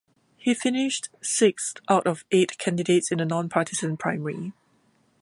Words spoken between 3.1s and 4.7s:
in the nonpartisan primary.